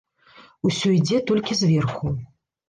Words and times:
Усё 0.69 0.87
ідзе 0.99 1.19
толькі 1.33 1.59
зверху. 1.61 2.15